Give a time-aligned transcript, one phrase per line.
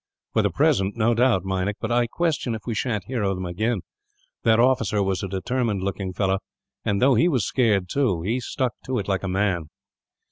[0.33, 3.45] "For the present, no doubt, Meinik; but I question if we sha'n't hear of them,
[3.45, 3.81] again.
[4.41, 6.39] That officer was a determined looking fellow
[6.83, 9.69] and, though he was scared, too, he stuck to it like a man."